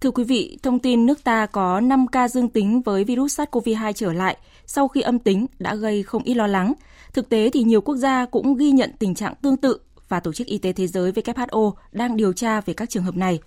Thưa 0.00 0.10
quý 0.10 0.24
vị, 0.24 0.58
thông 0.62 0.78
tin 0.78 1.06
nước 1.06 1.24
ta 1.24 1.46
có 1.46 1.80
5 1.80 2.06
ca 2.06 2.28
dương 2.28 2.48
tính 2.48 2.82
với 2.82 3.04
virus 3.04 3.40
SARS-CoV-2 3.40 3.92
trở 3.92 4.12
lại 4.12 4.36
sau 4.66 4.88
khi 4.88 5.00
âm 5.00 5.18
tính 5.18 5.46
đã 5.58 5.74
gây 5.74 6.02
không 6.02 6.22
ít 6.22 6.34
lo 6.34 6.46
lắng. 6.46 6.72
Thực 7.12 7.28
tế 7.28 7.50
thì 7.52 7.62
nhiều 7.62 7.80
quốc 7.80 7.96
gia 7.96 8.26
cũng 8.26 8.56
ghi 8.56 8.70
nhận 8.70 8.92
tình 8.98 9.14
trạng 9.14 9.34
tương 9.42 9.56
tự 9.56 9.80
và 10.08 10.20
Tổ 10.20 10.32
chức 10.32 10.46
Y 10.46 10.58
tế 10.58 10.72
Thế 10.72 10.86
giới 10.86 11.12
WHO 11.12 11.72
đang 11.92 12.16
điều 12.16 12.32
tra 12.32 12.60
về 12.60 12.74
các 12.74 12.90
trường 12.90 13.02
hợp 13.02 13.16
này. 13.16 13.38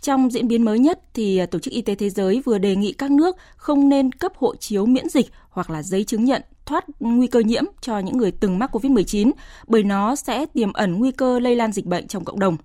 Trong 0.00 0.30
diễn 0.30 0.48
biến 0.48 0.64
mới 0.64 0.78
nhất 0.78 1.00
thì 1.14 1.46
Tổ 1.50 1.58
chức 1.58 1.72
Y 1.74 1.82
tế 1.82 1.94
Thế 1.94 2.10
giới 2.10 2.42
vừa 2.44 2.58
đề 2.58 2.76
nghị 2.76 2.92
các 2.92 3.10
nước 3.10 3.36
không 3.56 3.88
nên 3.88 4.12
cấp 4.12 4.32
hộ 4.36 4.56
chiếu 4.56 4.86
miễn 4.86 5.08
dịch 5.08 5.26
hoặc 5.50 5.70
là 5.70 5.82
giấy 5.82 6.04
chứng 6.04 6.24
nhận 6.24 6.42
thoát 6.66 6.84
nguy 7.00 7.26
cơ 7.26 7.40
nhiễm 7.40 7.64
cho 7.80 7.98
những 7.98 8.16
người 8.16 8.30
từng 8.30 8.58
mắc 8.58 8.76
COVID-19 8.76 9.30
bởi 9.66 9.82
nó 9.82 10.16
sẽ 10.16 10.46
tiềm 10.46 10.72
ẩn 10.72 10.98
nguy 10.98 11.12
cơ 11.12 11.38
lây 11.38 11.56
lan 11.56 11.72
dịch 11.72 11.86
bệnh 11.86 12.06
trong 12.06 12.24
cộng 12.24 12.38
đồng. 12.38 12.56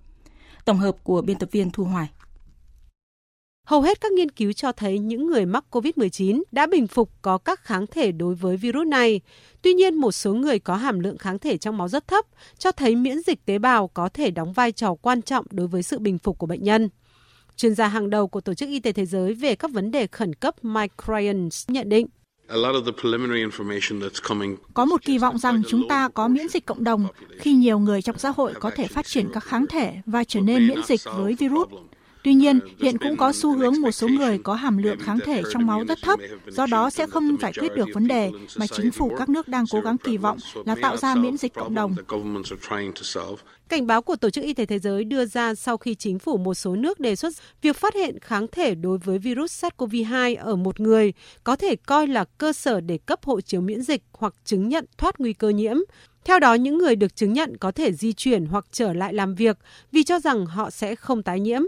Tổng 0.65 0.77
hợp 0.77 0.95
của 1.03 1.21
biên 1.21 1.37
tập 1.37 1.49
viên 1.51 1.71
Thu 1.71 1.83
Hoài. 1.83 2.07
Hầu 3.65 3.81
hết 3.81 4.01
các 4.01 4.11
nghiên 4.11 4.31
cứu 4.31 4.53
cho 4.53 4.71
thấy 4.71 4.99
những 4.99 5.27
người 5.27 5.45
mắc 5.45 5.65
COVID-19 5.71 6.43
đã 6.51 6.67
bình 6.67 6.87
phục 6.87 7.11
có 7.21 7.37
các 7.37 7.63
kháng 7.63 7.87
thể 7.87 8.11
đối 8.11 8.35
với 8.35 8.57
virus 8.57 8.87
này. 8.87 9.21
Tuy 9.61 9.73
nhiên, 9.73 9.95
một 9.95 10.11
số 10.11 10.33
người 10.33 10.59
có 10.59 10.75
hàm 10.75 10.99
lượng 10.99 11.17
kháng 11.17 11.39
thể 11.39 11.57
trong 11.57 11.77
máu 11.77 11.87
rất 11.87 12.07
thấp, 12.07 12.25
cho 12.57 12.71
thấy 12.71 12.95
miễn 12.95 13.21
dịch 13.21 13.45
tế 13.45 13.59
bào 13.59 13.87
có 13.87 14.09
thể 14.09 14.31
đóng 14.31 14.53
vai 14.53 14.71
trò 14.71 14.95
quan 14.95 15.21
trọng 15.21 15.45
đối 15.51 15.67
với 15.67 15.83
sự 15.83 15.99
bình 15.99 16.17
phục 16.17 16.37
của 16.37 16.47
bệnh 16.47 16.63
nhân. 16.63 16.89
Chuyên 17.55 17.75
gia 17.75 17.87
hàng 17.87 18.09
đầu 18.09 18.27
của 18.27 18.41
Tổ 18.41 18.53
chức 18.53 18.69
Y 18.69 18.79
tế 18.79 18.91
Thế 18.91 19.05
giới 19.05 19.33
về 19.33 19.55
các 19.55 19.71
vấn 19.71 19.91
đề 19.91 20.07
khẩn 20.07 20.35
cấp 20.35 20.65
Mike 20.65 20.95
Ryan 21.07 21.49
nhận 21.67 21.89
định. 21.89 22.07
Có 24.73 24.85
một 24.85 25.01
kỳ 25.05 25.17
vọng 25.17 25.37
rằng 25.37 25.61
chúng 25.67 25.87
ta 25.87 26.09
có 26.09 26.27
miễn 26.27 26.47
dịch 26.47 26.65
cộng 26.65 26.83
đồng 26.83 27.07
khi 27.37 27.53
nhiều 27.53 27.79
người 27.79 28.01
trong 28.01 28.17
xã 28.17 28.29
hội 28.29 28.53
có 28.59 28.71
thể 28.75 28.87
phát 28.87 29.05
triển 29.05 29.29
các 29.33 29.43
kháng 29.43 29.67
thể 29.67 29.93
và 30.05 30.23
trở 30.23 30.39
nên 30.39 30.67
miễn 30.67 30.79
dịch 30.87 31.01
với 31.17 31.35
virus. 31.39 31.67
Tuy 32.25 32.33
nhiên, 32.33 32.59
hiện 32.79 32.97
cũng 32.97 33.17
có 33.17 33.31
xu 33.33 33.57
hướng 33.57 33.81
một 33.81 33.91
số 33.91 34.07
người 34.07 34.37
có 34.37 34.53
hàm 34.53 34.77
lượng 34.77 34.99
kháng 34.99 35.19
thể 35.19 35.43
trong 35.51 35.65
máu 35.65 35.83
rất 35.87 35.97
thấp, 36.01 36.19
do 36.47 36.65
đó 36.65 36.89
sẽ 36.89 37.07
không 37.07 37.37
giải 37.41 37.53
quyết 37.59 37.75
được 37.75 37.87
vấn 37.93 38.07
đề 38.07 38.31
mà 38.57 38.67
chính 38.67 38.91
phủ 38.91 39.11
các 39.17 39.29
nước 39.29 39.47
đang 39.47 39.65
cố 39.71 39.81
gắng 39.81 39.97
kỳ 39.97 40.17
vọng 40.17 40.37
là 40.65 40.75
tạo 40.81 40.97
ra 40.97 41.15
miễn 41.15 41.37
dịch 41.37 41.53
cộng 41.53 41.75
đồng. 41.75 41.95
Cảnh 43.69 43.87
báo 43.87 44.01
của 44.01 44.15
Tổ 44.15 44.29
chức 44.29 44.43
Y 44.43 44.53
tế 44.53 44.65
Thế 44.65 44.79
giới 44.79 45.03
đưa 45.03 45.25
ra 45.25 45.55
sau 45.55 45.77
khi 45.77 45.95
chính 45.95 46.19
phủ 46.19 46.37
một 46.37 46.53
số 46.53 46.75
nước 46.75 46.99
đề 46.99 47.15
xuất 47.15 47.33
việc 47.61 47.75
phát 47.75 47.95
hiện 47.95 48.19
kháng 48.19 48.47
thể 48.51 48.75
đối 48.75 48.97
với 48.97 49.17
virus 49.17 49.65
SARS-CoV-2 49.65 50.37
ở 50.39 50.55
một 50.55 50.79
người 50.79 51.13
có 51.43 51.55
thể 51.55 51.75
coi 51.75 52.07
là 52.07 52.25
cơ 52.37 52.53
sở 52.53 52.81
để 52.81 52.97
cấp 52.97 53.19
hộ 53.23 53.41
chiếu 53.41 53.61
miễn 53.61 53.81
dịch 53.81 54.01
hoặc 54.11 54.33
chứng 54.45 54.69
nhận 54.69 54.85
thoát 54.97 55.19
nguy 55.19 55.33
cơ 55.33 55.49
nhiễm. 55.49 55.77
Theo 56.25 56.39
đó, 56.39 56.53
những 56.53 56.77
người 56.77 56.95
được 56.95 57.15
chứng 57.15 57.33
nhận 57.33 57.57
có 57.57 57.71
thể 57.71 57.93
di 57.93 58.13
chuyển 58.13 58.45
hoặc 58.45 58.65
trở 58.71 58.93
lại 58.93 59.13
làm 59.13 59.35
việc 59.35 59.57
vì 59.91 60.03
cho 60.03 60.19
rằng 60.19 60.45
họ 60.45 60.69
sẽ 60.69 60.95
không 60.95 61.23
tái 61.23 61.39
nhiễm. 61.39 61.61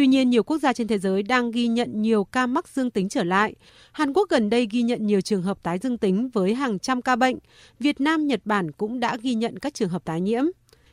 Tuy 0.00 0.06
nhiên, 0.06 0.30
nhiều 0.30 0.42
quốc 0.42 0.58
gia 0.58 0.72
trên 0.72 0.86
thế 0.86 0.98
giới 0.98 1.22
đang 1.22 1.50
ghi 1.50 1.66
nhận 1.68 2.02
nhiều 2.02 2.24
ca 2.24 2.46
mắc 2.46 2.68
dương 2.68 2.90
tính 2.90 3.08
trở 3.08 3.24
lại. 3.24 3.54
Hàn 3.92 4.12
Quốc 4.12 4.28
gần 4.30 4.50
đây 4.50 4.68
ghi 4.70 4.82
nhận 4.82 5.06
nhiều 5.06 5.20
trường 5.20 5.42
hợp 5.42 5.62
tái 5.62 5.78
dương 5.78 5.98
tính 5.98 6.28
với 6.28 6.54
hàng 6.54 6.78
trăm 6.78 7.02
ca 7.02 7.16
bệnh. 7.16 7.38
Việt 7.80 8.00
Nam, 8.00 8.26
Nhật 8.26 8.40
Bản 8.44 8.72
cũng 8.72 9.00
đã 9.00 9.16
ghi 9.22 9.34
nhận 9.34 9.58
các 9.58 9.74
trường 9.74 9.88
hợp 9.88 10.04
tái 10.04 10.20
nhiễm. 10.20 10.44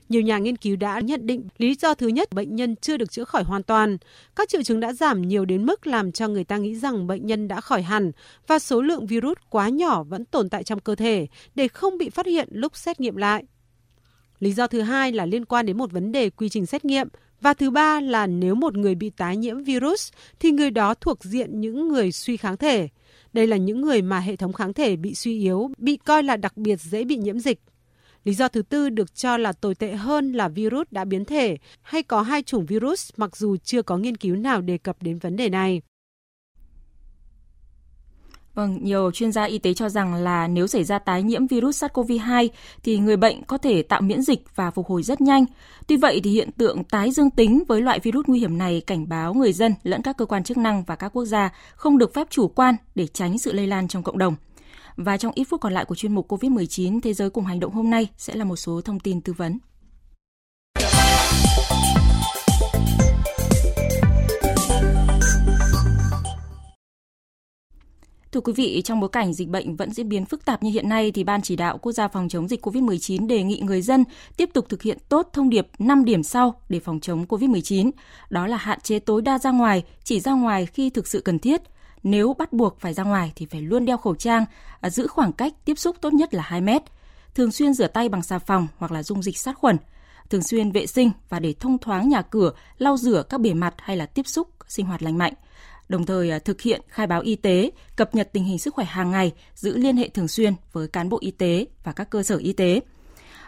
Nhiều 0.09 0.21
nhà 0.21 0.37
nghiên 0.37 0.57
cứu 0.57 0.75
đã 0.75 0.99
nhận 0.99 1.27
định 1.27 1.47
lý 1.57 1.75
do 1.75 1.93
thứ 1.93 2.07
nhất 2.07 2.31
bệnh 2.31 2.55
nhân 2.55 2.75
chưa 2.75 2.97
được 2.97 3.11
chữa 3.11 3.23
khỏi 3.23 3.43
hoàn 3.43 3.63
toàn. 3.63 3.97
Các 4.35 4.49
triệu 4.49 4.63
chứng 4.63 4.79
đã 4.79 4.93
giảm 4.93 5.21
nhiều 5.21 5.45
đến 5.45 5.65
mức 5.65 5.87
làm 5.87 6.11
cho 6.11 6.27
người 6.27 6.43
ta 6.43 6.57
nghĩ 6.57 6.75
rằng 6.75 7.07
bệnh 7.07 7.25
nhân 7.27 7.47
đã 7.47 7.61
khỏi 7.61 7.81
hẳn 7.81 8.11
và 8.47 8.59
số 8.59 8.81
lượng 8.81 9.05
virus 9.05 9.37
quá 9.49 9.69
nhỏ 9.69 10.03
vẫn 10.03 10.25
tồn 10.25 10.49
tại 10.49 10.63
trong 10.63 10.79
cơ 10.79 10.95
thể 10.95 11.27
để 11.55 11.67
không 11.67 11.97
bị 11.97 12.09
phát 12.09 12.25
hiện 12.25 12.47
lúc 12.51 12.77
xét 12.77 12.99
nghiệm 12.99 13.15
lại. 13.15 13.43
Lý 14.39 14.51
do 14.51 14.67
thứ 14.67 14.81
hai 14.81 15.11
là 15.11 15.25
liên 15.25 15.45
quan 15.45 15.65
đến 15.65 15.77
một 15.77 15.91
vấn 15.91 16.11
đề 16.11 16.29
quy 16.29 16.49
trình 16.49 16.65
xét 16.65 16.85
nghiệm. 16.85 17.07
Và 17.41 17.53
thứ 17.53 17.70
ba 17.70 18.01
là 18.01 18.27
nếu 18.27 18.56
một 18.56 18.77
người 18.77 18.96
bị 18.96 19.10
tái 19.10 19.38
nhiễm 19.38 19.63
virus 19.63 20.12
thì 20.39 20.51
người 20.51 20.72
đó 20.72 20.94
thuộc 20.94 21.24
diện 21.24 21.62
những 21.62 21.88
người 21.88 22.12
suy 22.12 22.38
kháng 22.38 22.58
thể. 22.58 22.89
Đây 23.34 23.48
là 23.48 23.58
những 23.58 23.82
người 23.82 24.01
mà 24.01 24.20
hệ 24.20 24.36
thống 24.36 24.53
kháng 24.53 24.74
thể 24.74 24.96
bị 24.96 25.15
suy 25.15 25.39
yếu, 25.39 25.72
bị 25.77 25.98
coi 25.98 26.24
là 26.24 26.38
đặc 26.38 26.58
biệt 26.58 26.82
dễ 26.82 27.03
bị 27.03 27.17
nhiễm 27.17 27.39
dịch. 27.39 27.60
Lý 28.24 28.34
do 28.34 28.48
thứ 28.48 28.62
tư 28.62 28.89
được 28.89 29.15
cho 29.15 29.38
là 29.38 29.53
tồi 29.53 29.75
tệ 29.75 29.96
hơn 29.96 30.34
là 30.34 30.48
virus 30.48 30.88
đã 30.91 31.06
biến 31.06 31.25
thể 31.25 31.58
hay 31.82 32.03
có 32.03 32.22
hai 32.22 32.44
chủng 32.44 32.65
virus 32.65 33.10
mặc 33.17 33.38
dù 33.38 33.58
chưa 33.58 33.82
có 33.82 33.98
nghiên 33.98 34.17
cứu 34.17 34.36
nào 34.36 34.62
đề 34.62 34.77
cập 34.77 35.03
đến 35.03 35.17
vấn 35.17 35.36
đề 35.36 35.50
này. 35.50 35.82
Vâng, 38.57 38.79
nhiều 38.81 39.11
chuyên 39.11 39.31
gia 39.31 39.43
y 39.43 39.57
tế 39.59 39.73
cho 39.73 39.89
rằng 39.89 40.13
là 40.13 40.47
nếu 40.47 40.67
xảy 40.67 40.83
ra 40.83 40.99
tái 40.99 41.23
nhiễm 41.23 41.47
virus 41.47 41.83
SARS-CoV-2 41.83 42.47
thì 42.83 42.97
người 42.97 43.17
bệnh 43.17 43.43
có 43.43 43.57
thể 43.57 43.81
tạo 43.81 44.01
miễn 44.01 44.21
dịch 44.21 44.55
và 44.55 44.71
phục 44.71 44.87
hồi 44.87 45.03
rất 45.03 45.21
nhanh. 45.21 45.45
Tuy 45.87 45.97
vậy 45.97 46.21
thì 46.23 46.31
hiện 46.31 46.51
tượng 46.51 46.83
tái 46.83 47.11
dương 47.11 47.29
tính 47.29 47.63
với 47.67 47.81
loại 47.81 47.99
virus 47.99 48.25
nguy 48.27 48.39
hiểm 48.39 48.57
này 48.57 48.81
cảnh 48.87 49.09
báo 49.09 49.33
người 49.33 49.53
dân 49.53 49.73
lẫn 49.83 50.01
các 50.01 50.17
cơ 50.17 50.25
quan 50.25 50.43
chức 50.43 50.57
năng 50.57 50.83
và 50.83 50.95
các 50.95 51.09
quốc 51.09 51.25
gia 51.25 51.49
không 51.75 51.97
được 51.97 52.13
phép 52.13 52.27
chủ 52.29 52.47
quan 52.47 52.75
để 52.95 53.07
tránh 53.07 53.37
sự 53.37 53.53
lây 53.53 53.67
lan 53.67 53.87
trong 53.87 54.03
cộng 54.03 54.17
đồng. 54.17 54.35
Và 54.95 55.17
trong 55.17 55.31
ít 55.35 55.43
phút 55.43 55.61
còn 55.61 55.73
lại 55.73 55.85
của 55.85 55.95
chuyên 55.95 56.15
mục 56.15 56.27
COVID-19 56.31 56.99
Thế 57.01 57.13
giới 57.13 57.29
cùng 57.29 57.45
hành 57.45 57.59
động 57.59 57.73
hôm 57.73 57.89
nay 57.89 58.07
sẽ 58.17 58.35
là 58.35 58.45
một 58.45 58.55
số 58.55 58.81
thông 58.81 58.99
tin 58.99 59.21
tư 59.21 59.33
vấn. 59.33 59.57
Thưa 68.38 68.41
quý 68.41 68.53
vị, 68.53 68.82
trong 68.86 69.00
bối 69.00 69.10
cảnh 69.10 69.34
dịch 69.34 69.50
bệnh 69.50 69.75
vẫn 69.75 69.94
diễn 69.94 70.10
biến 70.10 70.25
phức 70.25 70.46
tạp 70.46 70.63
như 70.63 70.72
hiện 70.72 70.89
nay 70.89 71.12
thì 71.12 71.24
Ban 71.24 71.41
chỉ 71.41 71.56
đạo 71.56 71.77
quốc 71.77 71.91
gia 71.91 72.08
phòng 72.08 72.29
chống 72.29 72.48
dịch 72.48 72.65
COVID-19 72.65 73.27
đề 73.27 73.44
nghị 73.44 73.60
người 73.60 73.82
dân 73.82 74.03
tiếp 74.38 74.50
tục 74.53 74.65
thực 74.70 74.82
hiện 74.82 74.98
tốt 75.10 75.29
thông 75.34 75.50
điệp 75.50 75.67
5 75.79 76.06
điểm 76.06 76.24
sau 76.24 76.62
để 76.70 76.79
phòng 76.79 77.00
chống 77.00 77.25
COVID-19. 77.25 77.91
Đó 78.29 78.48
là 78.48 78.58
hạn 78.58 78.79
chế 78.79 79.00
tối 79.00 79.22
đa 79.22 79.39
ra 79.39 79.51
ngoài, 79.51 79.84
chỉ 80.03 80.20
ra 80.20 80.32
ngoài 80.34 80.65
khi 80.65 80.89
thực 80.89 81.08
sự 81.08 81.22
cần 81.22 81.39
thiết. 81.39 81.62
Nếu 82.03 82.34
bắt 82.34 82.53
buộc 82.53 82.79
phải 82.79 82.94
ra 82.94 83.03
ngoài 83.03 83.32
thì 83.36 83.46
phải 83.46 83.62
luôn 83.62 83.86
đeo 83.86 83.98
khẩu 83.98 84.15
trang, 84.15 84.46
à, 84.82 84.89
giữ 84.89 85.08
khoảng 85.08 85.34
cách 85.34 85.53
tiếp 85.65 85.79
xúc 85.79 85.96
tốt 86.01 86.13
nhất 86.13 86.34
là 86.34 86.44
2 86.44 86.62
mét. 86.62 86.82
Thường 87.36 87.51
xuyên 87.51 87.74
rửa 87.74 87.88
tay 87.88 88.10
bằng 88.10 88.24
xà 88.24 88.39
phòng 88.39 88.67
hoặc 88.77 88.91
là 88.91 89.03
dung 89.03 89.24
dịch 89.24 89.38
sát 89.38 89.58
khuẩn. 89.58 89.77
Thường 90.29 90.44
xuyên 90.44 90.72
vệ 90.72 90.88
sinh 90.88 91.12
và 91.29 91.39
để 91.39 91.53
thông 91.60 91.77
thoáng 91.77 92.10
nhà 92.10 92.22
cửa, 92.22 92.51
lau 92.77 92.98
rửa 92.98 93.24
các 93.29 93.41
bề 93.41 93.53
mặt 93.53 93.74
hay 93.77 93.98
là 93.98 94.06
tiếp 94.06 94.27
xúc 94.27 94.50
sinh 94.67 94.86
hoạt 94.86 95.03
lành 95.03 95.17
mạnh 95.17 95.34
đồng 95.89 96.06
thời 96.06 96.32
à, 96.32 96.39
thực 96.39 96.62
hiện 96.62 96.82
khai 96.88 97.08
báo 97.08 97.22
y 97.22 97.36
tế, 97.36 97.72
cập 97.96 98.15
nhật 98.15 98.29
tình 98.34 98.44
hình 98.44 98.60
sức 98.60 98.74
khỏe 98.74 98.86
hàng 98.86 99.12
ngày, 99.12 99.32
giữ 99.56 99.77
liên 99.77 99.98
hệ 99.98 100.10
thường 100.10 100.27
xuyên 100.27 100.53
với 100.74 100.88
cán 100.88 101.10
bộ 101.10 101.17
y 101.22 101.32
tế 101.32 101.65
và 101.84 101.91
các 101.91 102.10
cơ 102.10 102.24
sở 102.24 102.38
y 102.38 102.53
tế. 102.53 102.82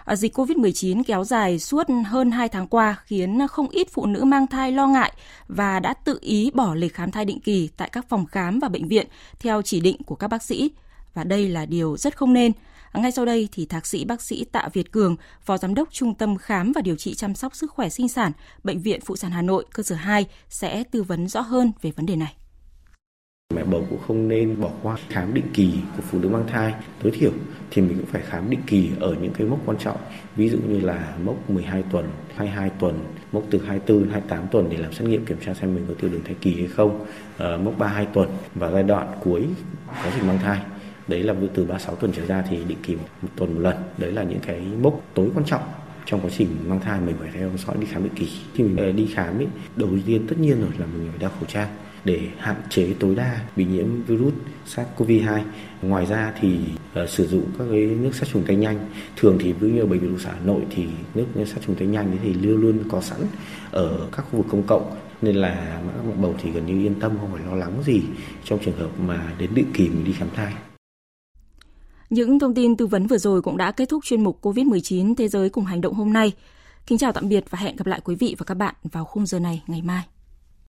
À, 0.06 0.16
dịch 0.16 0.40
COVID-19 0.40 1.04
kéo 1.04 1.24
dài 1.24 1.60
suốt 1.60 1.88
hơn 2.06 2.32
2 2.32 2.50
tháng 2.50 2.68
qua 2.68 2.96
khiến 3.06 3.48
không 3.48 3.70
ít 3.70 3.88
phụ 3.92 4.06
nữ 4.06 4.24
mang 4.24 4.48
thai 4.48 4.72
lo 4.72 4.88
ngại 4.88 5.14
và 5.48 5.80
đã 5.80 5.94
tự 5.94 6.20
ý 6.22 6.52
bỏ 6.54 6.76
lịch 6.76 6.94
khám 6.94 7.12
thai 7.12 7.26
định 7.26 7.40
kỳ 7.40 7.70
tại 7.78 7.90
các 7.92 8.10
phòng 8.10 8.26
khám 8.26 8.60
và 8.60 8.70
bệnh 8.70 8.88
viện 8.88 9.08
theo 9.40 9.62
chỉ 9.62 9.80
định 9.80 10.04
của 10.04 10.16
các 10.16 10.28
bác 10.28 10.44
sĩ. 10.44 10.72
Và 11.14 11.24
đây 11.24 11.50
là 11.50 11.66
điều 11.66 11.98
rất 11.98 12.18
không 12.18 12.34
nên. 12.34 12.52
Ngay 12.94 13.12
sau 13.12 13.26
đây 13.26 13.50
thì 13.52 13.66
thạc 13.66 13.86
sĩ 13.86 14.06
bác 14.06 14.22
sĩ 14.22 14.46
Tạ 14.52 14.70
Việt 14.74 14.92
Cường, 14.92 15.16
Phó 15.42 15.58
Giám 15.58 15.76
đốc 15.76 15.92
Trung 15.92 16.14
tâm 16.14 16.38
Khám 16.38 16.72
và 16.72 16.82
Điều 16.82 16.96
trị 16.96 17.14
chăm 17.14 17.36
sóc 17.36 17.56
sức 17.56 17.72
khỏe 17.72 17.90
sinh 17.90 18.10
sản, 18.10 18.32
Bệnh 18.64 18.80
viện 18.80 19.02
Phụ 19.06 19.16
sản 19.16 19.32
Hà 19.32 19.42
Nội, 19.42 19.66
cơ 19.74 19.84
sở 19.84 19.96
2 19.96 20.26
sẽ 20.50 20.84
tư 20.84 21.04
vấn 21.04 21.28
rõ 21.28 21.42
hơn 21.42 21.72
về 21.82 21.92
vấn 21.92 22.06
đề 22.06 22.16
này. 22.16 22.36
Mẹ 23.56 23.64
bầu 23.64 23.86
cũng 23.90 24.00
không 24.08 24.28
nên 24.28 24.62
bỏ 24.62 24.70
qua 24.84 24.98
khám 25.10 25.34
định 25.34 25.48
kỳ 25.54 25.74
của 25.98 26.04
phụ 26.12 26.20
nữ 26.20 26.30
mang 26.30 26.48
thai. 26.48 26.74
Tối 27.04 27.12
thiểu 27.12 27.32
thì 27.72 27.82
mình 27.82 27.98
cũng 27.98 28.06
phải 28.06 28.22
khám 28.22 28.50
định 28.50 28.60
kỳ 28.68 28.90
ở 29.00 29.16
những 29.22 29.34
cái 29.34 29.48
mốc 29.48 29.60
quan 29.66 29.78
trọng. 29.78 29.98
Ví 30.36 30.50
dụ 30.50 30.58
như 30.68 30.80
là 30.80 31.16
mốc 31.24 31.50
12 31.50 31.84
tuần, 31.92 32.10
22 32.36 32.70
tuần, 32.70 33.00
mốc 33.32 33.44
từ 33.50 33.60
24 33.66 34.00
đến 34.00 34.12
28 34.12 34.48
tuần 34.52 34.70
để 34.70 34.78
làm 34.78 34.94
xét 34.94 35.08
nghiệm 35.08 35.26
kiểm 35.26 35.38
tra 35.46 35.54
xem 35.54 35.76
mình 35.76 35.86
có 35.88 35.94
tiêu 36.02 36.10
đường 36.10 36.24
thai 36.26 36.36
kỳ 36.42 36.56
hay 36.56 36.68
không. 36.68 37.06
À, 37.38 37.58
mốc 37.58 37.78
32 37.78 38.06
tuần 38.06 38.30
và 38.56 38.72
giai 38.72 38.84
đoạn 38.84 39.08
cuối 39.24 39.46
quá 39.88 40.12
trình 40.16 40.28
mang 40.28 40.40
thai 40.40 40.60
đấy 41.10 41.24
là 41.24 41.34
từ 41.54 41.66
36 41.66 41.96
tuần 41.96 42.12
trở 42.16 42.26
ra 42.26 42.44
thì 42.50 42.58
định 42.68 42.78
kỳ 42.84 42.96
một 42.96 43.30
tuần 43.36 43.54
một 43.54 43.62
lần 43.62 43.76
đấy 43.98 44.12
là 44.12 44.24
những 44.24 44.40
cái 44.40 44.62
mốc 44.82 45.02
tối 45.14 45.30
quan 45.36 45.46
trọng 45.46 45.64
trong 46.06 46.22
quá 46.22 46.30
trình 46.38 46.48
mang 46.68 46.80
thai 46.80 47.02
mình 47.02 47.16
phải 47.20 47.30
theo 47.34 47.52
dõi 47.68 47.76
đi 47.80 47.88
khám 47.92 48.04
định 48.04 48.14
kỳ 48.16 48.28
khi 48.54 48.64
mình 48.64 48.96
đi 48.96 49.08
khám 49.14 49.38
ấy 49.38 49.48
đầu 49.76 49.90
tiên 50.06 50.26
tất 50.28 50.36
nhiên 50.40 50.62
rồi 50.62 50.72
là 50.78 50.86
mình 50.86 51.08
phải 51.10 51.20
đeo 51.20 51.30
khẩu 51.30 51.46
trang 51.48 51.70
để 52.06 52.22
hạn 52.38 52.56
chế 52.70 52.94
tối 53.00 53.16
đa 53.16 53.40
bị 53.56 53.66
nhiễm 53.66 54.04
virus 54.08 54.34
SARS-CoV-2. 54.68 55.42
Ngoài 55.82 56.06
ra 56.06 56.34
thì 56.40 56.60
uh, 57.04 57.10
sử 57.10 57.28
dụng 57.28 57.44
các 57.58 57.66
cái 57.72 57.86
nước 57.86 58.16
sát 58.16 58.26
trùng 58.34 58.44
tay 58.48 58.56
nhanh. 58.56 58.80
Thường 59.16 59.38
thì 59.40 59.54
ví 59.54 59.72
như 59.72 59.86
bệnh 59.86 60.00
viện 60.00 60.18
sản 60.20 60.34
Hà 60.40 60.46
Nội 60.46 60.62
thì 60.70 60.88
nước 61.16 61.46
sát 61.46 61.62
trùng 61.66 61.76
tay 61.76 61.88
nhanh 61.88 62.18
thì 62.24 62.34
luôn 62.34 62.62
luôn 62.62 62.84
có 62.90 63.02
sẵn 63.02 63.20
ở 63.72 64.08
các 64.12 64.26
khu 64.32 64.38
vực 64.38 64.46
công 64.52 64.64
cộng 64.64 64.96
nên 65.22 65.36
là 65.36 65.82
các 65.86 66.22
bầu 66.22 66.36
thì 66.44 66.52
gần 66.52 66.66
như 66.66 66.74
yên 66.74 67.00
tâm 67.00 67.12
không 67.20 67.30
phải 67.34 67.46
lo 67.46 67.56
lắng 67.56 67.74
gì 67.86 68.02
trong 68.44 68.60
trường 68.66 68.78
hợp 68.78 68.90
mà 69.00 69.34
đến 69.40 69.50
định 69.54 69.72
kỳ 69.74 69.90
mình 69.90 70.04
đi 70.06 70.12
khám 70.12 70.30
thai. 70.36 70.54
Những 72.10 72.40
thông 72.40 72.54
tin 72.54 72.78
tư 72.78 72.88
vấn 72.88 73.08
vừa 73.08 73.18
rồi 73.18 73.42
cũng 73.42 73.58
đã 73.58 73.72
kết 73.72 73.90
thúc 73.90 74.06
chuyên 74.06 74.24
mục 74.24 74.42
COVID-19 74.42 75.16
Thế 75.16 75.28
giới 75.28 75.50
cùng 75.50 75.66
hành 75.66 75.82
động 75.82 75.94
hôm 75.94 76.14
nay. 76.14 76.32
Kính 76.88 76.98
chào 76.98 77.12
tạm 77.12 77.30
biệt 77.30 77.46
và 77.50 77.60
hẹn 77.60 77.76
gặp 77.76 77.88
lại 77.88 78.02
quý 78.04 78.16
vị 78.16 78.36
và 78.38 78.44
các 78.44 78.56
bạn 78.56 78.76
vào 78.84 79.06
khung 79.06 79.26
giờ 79.26 79.40
này 79.40 79.64
ngày 79.68 79.82
mai. 79.82 80.04